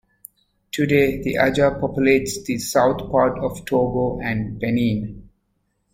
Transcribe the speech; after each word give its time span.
Today 0.71 1.21
the 1.21 1.37
Aja 1.37 1.77
populate 1.79 2.27
the 2.47 2.57
south 2.57 3.11
part 3.11 3.37
of 3.37 3.63
Togo 3.65 4.19
and 4.19 4.59
Benin. 4.59 5.29